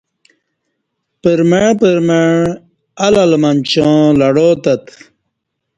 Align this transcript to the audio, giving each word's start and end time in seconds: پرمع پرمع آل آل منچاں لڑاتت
پرمع 1.21 1.67
پرمع 1.79 2.25
آل 3.05 3.15
آل 3.23 3.31
منچاں 3.41 4.01
لڑاتت 4.19 4.83